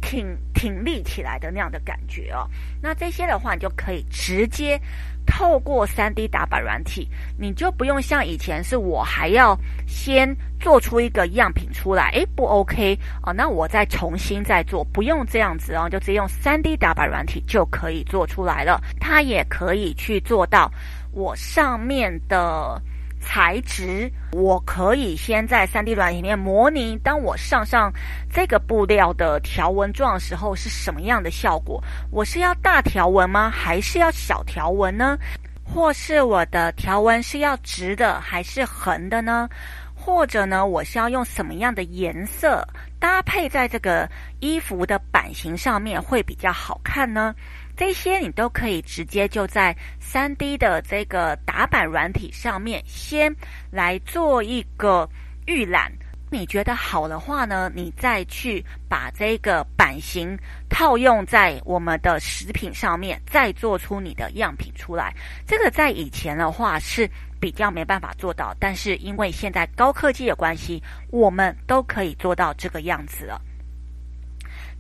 [0.06, 2.48] 挺挺立起来的那样的感觉哦，
[2.80, 4.80] 那这些的话，你就可以直接
[5.26, 18.80] 透过 3D 打版软体，你就不用像以前是我还要先做出一个样品出来，诶，不 OK 哦，那我再重新再做，不用这样子哦，就直接用 3D 打版软体就可以做出来了。
[19.00, 20.72] 它也可以去做到
[21.12, 22.80] 我上面的。
[23.26, 27.92] 材质，我可以先在 3D 软体里面模拟，当我上上
[28.32, 31.84] 这个布料的条纹状的时候是什么样的效果？
[32.12, 33.50] 我是要大条纹吗？
[33.50, 35.18] 还是要小条纹呢？
[35.64, 39.50] 或是我的条纹是要直的还是横的呢？
[39.96, 42.64] 或者呢，我是要用什么样的颜色
[43.00, 44.08] 搭配在这个
[44.40, 47.34] 衣服的版型上面会比较好看呢？
[47.76, 53.36] 这些你都可以直接就在 3D 的这个打版软体上面先
[53.70, 55.10] 来做一个
[55.46, 55.92] 预览。
[56.32, 65.14] 你觉得好的话呢，你再去把这个版型套用在我们的食品上面，再做出你的样品出来。
[65.46, 67.10] 这个在以前的话是
[67.40, 73.40] 比较没办法做到，但是因为现在高科技的关系，我们都可以做到这个样子了。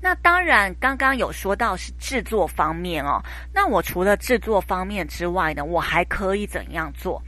[0.05, 3.19] 那当然，刚刚有说到是制作方面哦。
[3.51, 7.19] 那我除了制作方面之外呢，我还可以怎样做？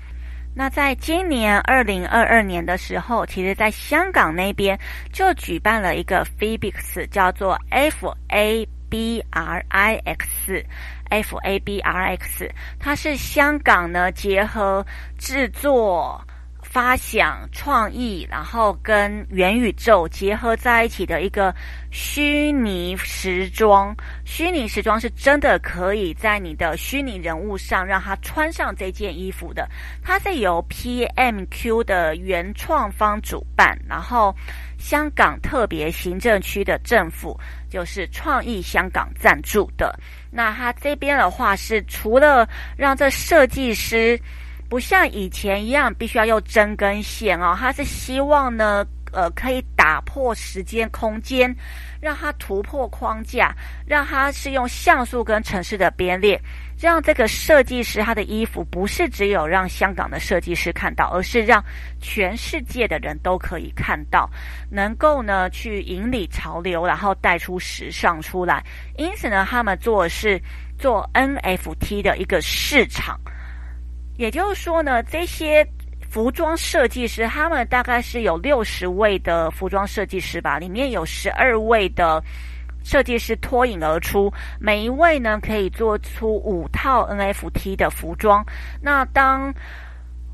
[0.53, 4.79] 那在今年二零二二年的时候，其实在香港那边
[5.11, 10.63] 就举办了一个 Fabrics，叫做 F A B R I X
[11.09, 14.85] FABRX，它是香港呢结合
[15.17, 16.23] 制作。
[16.77, 21.51] 发想创意，然后跟元宇宙结合在一起的一个
[21.89, 23.95] 虚拟时装。
[24.25, 29.67] 虚拟时装是真的可以在你的虚拟人物上让他穿上这件衣服的。
[30.03, 34.31] 它是由 PMQ 的原创方主办，然后
[34.77, 37.35] 香港特别行政区的政府
[37.71, 39.99] 就是创意香港赞助的。
[40.29, 42.47] 那它这边的话是除了
[42.77, 44.15] 让这设计师。
[44.69, 47.55] 不像以前一样，必须要用针跟线哦。
[47.57, 51.55] 他是希望呢，呃，可以打破时间空间，
[52.01, 53.55] 让它突破框架，
[53.85, 56.37] 让它是用像素跟城市的编列，
[56.77, 61.63] 让这个设计师他的衣服不是只有让香港的设计师看到，而是让
[62.01, 64.29] 全世界的人都可以看到，
[64.69, 68.61] 能够呢去引领潮流，然后带出时尚出来。
[68.97, 70.37] 因此呢，他们做的是
[70.77, 73.17] 做 NFT 的一个市场。
[74.17, 75.65] 也就是说呢，这些
[76.09, 82.23] 服装设计师，他们大概是有六十位的服装设计师吧，里面有十二位的
[82.83, 88.43] 设计师脱颖而出，每一位呢可以做出五套 NFT 的服装。
[88.81, 89.53] 那当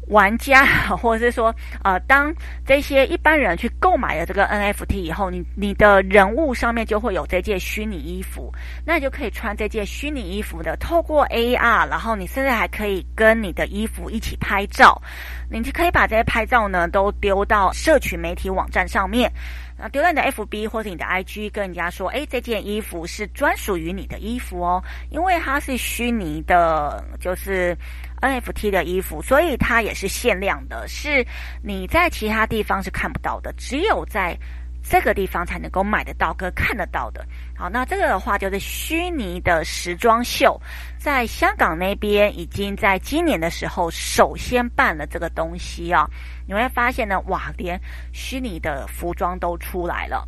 [0.07, 0.65] 玩家，
[0.97, 2.33] 或者是说，呃，当
[2.65, 8.53] 这些一般人去购买了这个 NFT 以后，你你的人物上面就会有这件虚拟衣服，
[8.85, 15.01] 那你就可以穿这件虚拟衣服的，透过 AR，然后你甚至还可以跟你的衣服一起拍照，
[15.49, 19.31] 你就可以把这些拍照呢都丢到社群媒体网站上面，
[19.77, 27.75] 啊，丢到你的 FB 或者你的 IG，跟人家说，诶，这件衣服是专属于你的衣服哦，因为它是虚拟的，就是。
[28.23, 31.25] NFT 的衣服，所以它也是限量的，是
[31.61, 34.37] 你在其他地方是看不到的，只有在
[34.81, 37.25] 这个地方才能够买得到跟看得到的。
[37.55, 40.59] 好，那这个的话就是虚拟的时装秀，
[40.97, 46.05] 在香港那边已经在今年的时候首先办了这个东西啊，
[46.47, 47.79] 你会发现呢，哇，连
[48.11, 50.27] 虚拟的服装都出来了。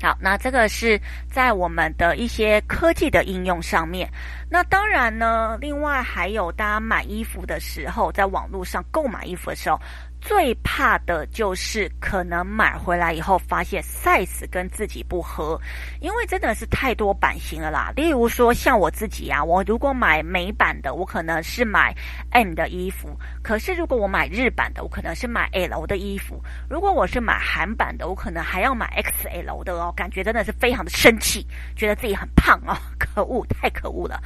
[0.00, 4.08] 好，那这个是在我们的一些科技的应用上面。
[4.50, 9.80] 那当然呢，另外还有大家买衣服的时候，在网络上购买衣服的时候。
[10.20, 15.60] 最怕的就是可能买回来以后发现 size 跟自己不合，
[16.00, 17.92] 因为真的是太多版型了啦。
[17.96, 21.94] 例如说像我自己啊，我如果买美版的，我可能是买
[22.30, 23.08] M 的衣服；
[23.42, 26.36] 可是如果我买日版的，我可能是买 L 的衣服；
[26.68, 29.92] 如果我是买韩版的，我可能还要买 XL 的哦。
[29.96, 34.20] 感觉真的是非常的生气，觉得自己很胖哦，可恶，太可恶了。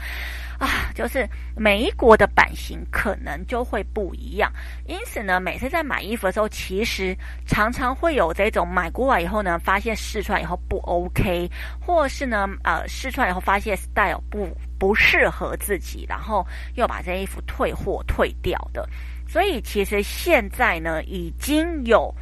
[0.63, 4.49] 啊，就是每一国的版型可能就会不一样，
[4.87, 11.51] 因此呢，每次在买衣服的时候，其实常常会有这种买过来以后呢，发现试穿以后不 OK，
[11.85, 16.47] 或是呢，呃，试穿以后发现 style 不不适合自己，然后
[16.77, 18.89] 又把这衣服退货退掉的。
[19.27, 22.15] 所以其实现在呢，已经有。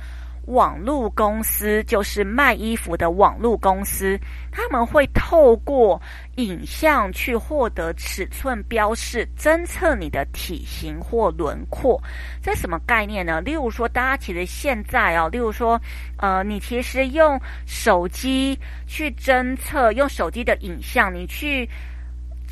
[0.50, 4.18] 网络公司就是卖衣服的网络公司，
[4.50, 6.00] 他们会透过
[6.36, 12.00] 影像去获得尺寸标示，侦测你的体型或轮廓。
[12.42, 13.40] 这什么概念呢？
[13.40, 15.80] 例如说，大家其实现在哦，例如说，
[16.18, 21.68] 呃，你其实用手机去侦测，用手机的影像，你去。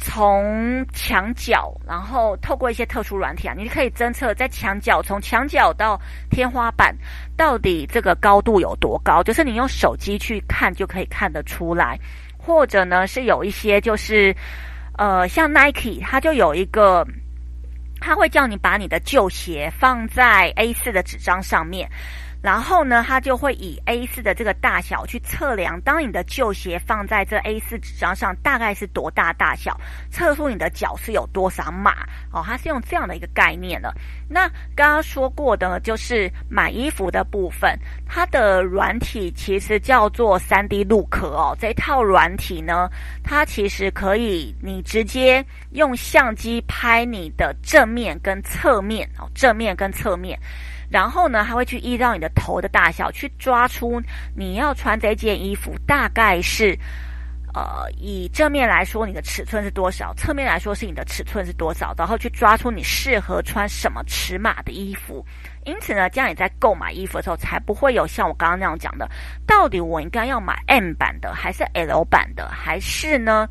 [0.00, 6.96] 从墙角，然后透过一些特殊软体啊，你可以侦测在墙角，从墙角到天花板，
[7.36, 9.22] 到底这个高度有多高？
[9.22, 11.98] 就是你用手机去看就可以看得出来。
[12.38, 14.34] 或者呢，是有一些就是，
[14.96, 17.06] 呃，像 Nike，它就有一个，
[18.00, 21.90] 它会叫你把你的旧鞋放在 A4 的纸张上面。
[22.40, 29.78] 然后呢，它就会以 A4 的这个大小去测量，当你的旧鞋放在这 A4 纸张上，大概是多大大小，
[30.10, 32.42] 测出你的脚是有多少码哦。
[32.46, 33.92] 它是用这样的一个概念的。
[34.28, 37.76] 那刚刚说过的，就是买衣服的部分，
[38.06, 41.56] 它的软体其实叫做 3D Look 哦。
[41.60, 42.88] 这套软体呢，
[43.24, 50.38] 它其实可以你直接用相机拍你的正面跟侧面哦，正面跟侧面。
[50.90, 54.00] 然后呢，还会去依照你的头的大小去抓出
[54.34, 56.78] 你要穿这件衣服大概是，
[57.54, 65.24] 呃，以正面来说你的尺寸是多少，侧面来说是你的尺寸是多少，然后去抓出你适合穿什么尺码的衣服。
[65.64, 69.06] 因此呢，这样你在购买衣服的时候才不会有像我刚刚那样讲的，
[69.46, 73.46] 到底我应该要买 M 版的，还是 L 版的，还是呢？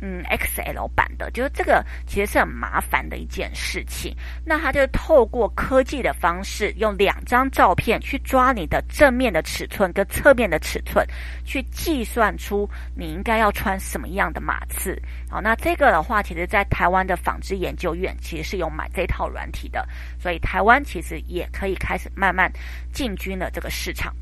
[0.00, 4.14] 嗯，XL 版的，就是这个其实是很麻烦的一件事情。
[4.44, 11.06] 那它就透过科技的方式，用两张照片去抓你的正面的尺寸跟侧面的尺寸，
[11.44, 15.00] 去计算出你应该要穿什么样的码次。
[15.30, 19.88] 好，那这个的话，其实在台湾的纺织研究院其实是有买这套软体的，
[20.20, 22.52] 所以台湾其实也可以开始慢慢
[22.92, 24.14] 进军了这个市场。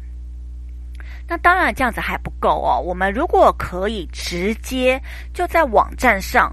[1.26, 2.78] 那当然，这样子还不够哦。
[2.78, 5.00] 我们如果可以直接
[5.32, 6.52] 就在网站上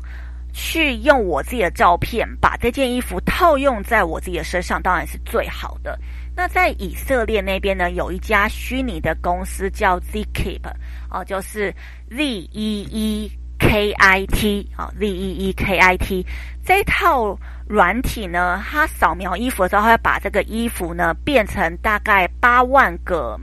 [0.53, 5.99] 去用我自己的照片，把这件衣服套用在我自己的身上，当然是最好的。
[6.33, 10.61] 那在以色列那边呢，有一家虚拟的公司叫 Zeekit
[11.09, 11.69] 哦，就是
[12.09, 16.25] Z E E K I T 啊，Z E E K I T
[16.65, 23.37] 这套软体呢，它扫描衣服的时候，它会把这个衣服呢变成大概八万个。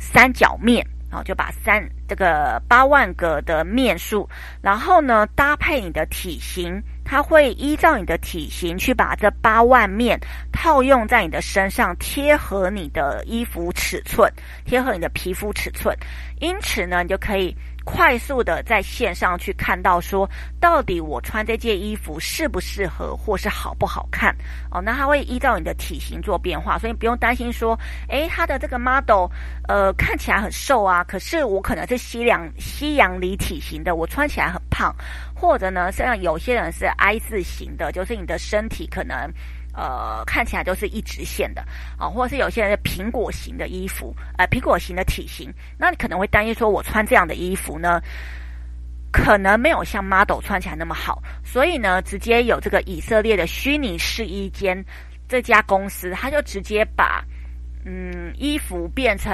[0.00, 4.28] 三角面，啊，就把三这个八万个的面数，
[4.60, 10.18] 然后呢搭配你的体型，它会依照你的体型去把这八万面
[10.50, 14.28] 套用在你的身上，贴合你的衣服尺寸，
[14.64, 15.96] 贴合你的皮肤尺寸，
[16.40, 17.54] 因此呢，你就可以。
[17.84, 20.28] 快速的在线上去看到说，
[20.60, 24.34] 到底我穿这件衣服适不适合，或是好不好看
[24.70, 24.80] 哦？
[24.80, 27.78] 那它会依照你的体型做变化，所以不用担心说，
[28.08, 29.28] 诶，它的这个 model，
[29.68, 34.94] 呃，看起来很瘦啊，可是我可能是西洋西洋梨体型的，我穿起来很胖，
[35.34, 39.30] 或者呢，像有些人是 I 字型的，就是你的身体可能。
[39.72, 41.64] 呃，看起来都是一直线的
[41.96, 48.00] 啊，或者是有些人的苹果型的衣服，呃，苹果型的体型，那你可能会担心说，我穿这样的衣服呢，
[49.12, 54.84] 可能没有像 model 穿起来那么好，所以呢，直接有这个以色列的虚拟试衣间
[55.28, 57.24] 这家公司，他就直接把
[57.84, 59.32] 嗯衣服变成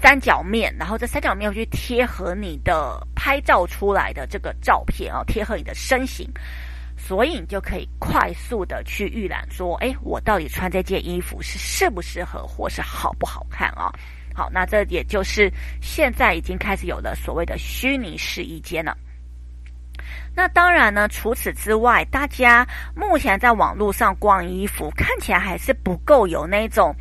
[0.00, 6.28] 三角面，然后这三角面去贴合你的拍照出来的这个照片啊，贴合你的身形。
[7.10, 13.90] 所以你就可以快速的去预览，说，诶，我到底穿这件衣服是适不适合，或是好不好看啊？
[14.32, 15.52] 好，那这也就是
[15.82, 18.96] 现在已经开始有了所谓的虚拟试衣间了。
[20.36, 26.94] 那当然呢，除此之外，大家目前在网络上逛衣服，看起来还是不够有那种，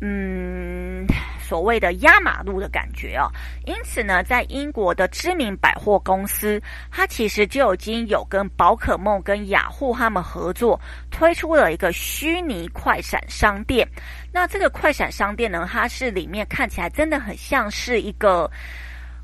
[0.00, 1.04] 嗯。
[1.50, 3.26] 所谓的压马路的感觉哦，
[3.66, 10.80] 因此呢，在英国的知名百货公司，它其实就已经有跟宝可梦、跟雅虎他们合作，
[11.10, 13.84] 推出了一个虚拟快闪商店。
[14.32, 18.48] 那这个快闪商店呢，它是里面看起来真的很像是一个。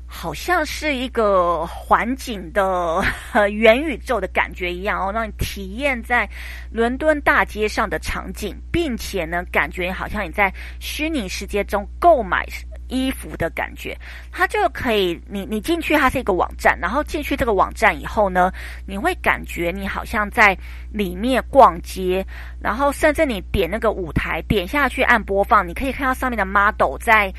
[0.09, 3.03] 好像是一个环境的
[3.51, 6.27] 元宇宙的感觉一样哦，让你体验在
[6.71, 12.45] 伦敦大街上的场景，并且呢，感觉好像你在虚拟世界中购买
[12.87, 13.95] 衣服的感觉。
[14.31, 18.51] 它就可以，你你进去，它是一个网站，然后进去这个网站以后呢，
[18.85, 20.57] 你会感觉你好像在
[20.89, 22.25] 里面逛街，
[22.61, 27.31] 然后甚至你点那个舞台，点下去按播放，你可以看到上面的 model 在。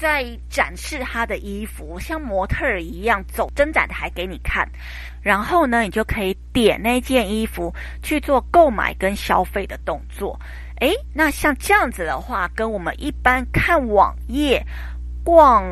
[0.00, 4.66] 在展示他的衣服，像模特儿一样走伸展台给你看，
[5.20, 10.40] 然后呢，你就可以点那件衣服去做购买跟消费的动作。
[10.80, 14.64] 诶，那像这样子的话，跟我们一般看网页。
[15.24, 15.64] 逛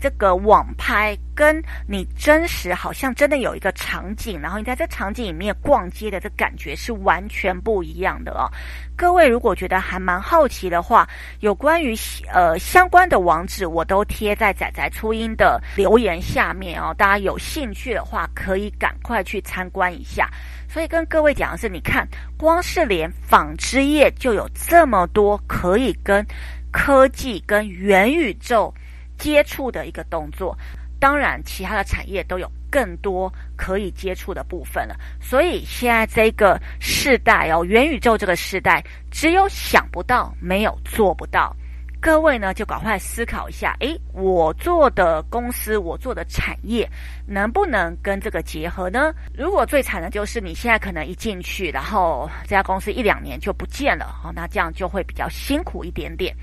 [0.00, 8.50] 这个网拍，跟你真实好像真的有一个场景，然后你在这场景里面逛街的这感觉是完全不一样的哦。
[8.96, 11.08] 各位如果觉得还蛮好奇的话，
[11.40, 11.94] 有关于
[12.32, 16.94] 呃相关的网址我都贴在仔仔初音的留言下面哦。
[16.98, 20.28] 大家有兴趣的话，可以赶快去参观一下。
[20.68, 26.26] 所以跟各位讲的是，你看，光是连纺织业就有这么多可以跟
[26.70, 28.74] 科技跟元宇宙。
[29.18, 30.56] 接触的一个动作，
[30.98, 34.96] 当然其他的产业都有更多可以接触的部分了。
[35.20, 41.54] 所以现在这个世代哦，元宇宙这个世代，只有想不到，没有做不到。
[41.98, 46.88] 各位呢，就赶快思考一下，诶，我做的公司，我做的产业，
[47.26, 49.12] 能不能跟这个结合呢？
[49.34, 56.36] 如果最惨的就是你现在可能一进去，然后这家公司一两年就不见了，哦，那这样就会比较辛苦一点点。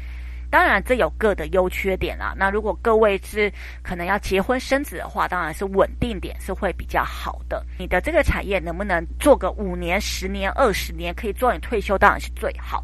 [0.54, 2.36] 当然，这有各的优缺点啦。
[2.38, 3.52] 那如果各位是
[3.82, 7.66] 可能要结婚生子的话，当然是稳定点是会比较好的。
[7.80, 12.84] 你的这个产业能不能做个五年、十年、二十年，可以做你退休，当然是最好。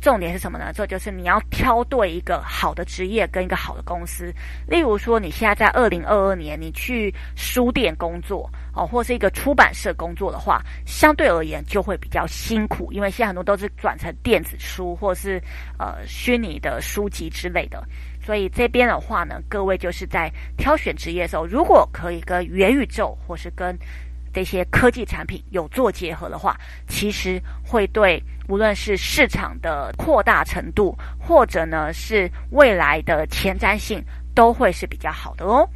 [0.00, 0.72] 重点是什么呢？
[0.72, 4.32] 这就是你要挑对一个好的职业跟一个好的公司。
[4.68, 8.48] 例如说，你现在在二零二二年，你去书店工作
[8.80, 15.38] 哦，或是一个出版社工作的话，相对而言就会比较辛苦，因为现在很多都是转成电子书或是
[15.78, 17.86] 呃虚拟的书籍之类的。
[18.24, 23.78] 所以这边的话呢，各位就是在挑选职业的时候，如果可以跟元宇宙或是跟
[24.32, 26.56] 这些科技产品有做结合的话，
[26.88, 34.02] 其实会对无论是市场的扩大程度，或者呢是未来的前瞻性，
[34.34, 35.68] 都会是比较好的哦。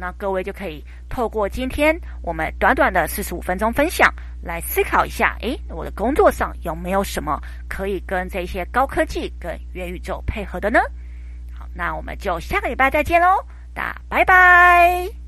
[0.00, 4.10] 那各位就可以透过今天我们短短的四十五分钟分享，
[4.42, 7.38] 来思考一下，诶，我的工作上有没有什么
[7.68, 10.80] 可以跟这些高科技跟元宇宙配合的呢？
[11.52, 13.44] 好，那我们就下个礼拜再见喽，
[13.74, 15.19] 大家拜拜。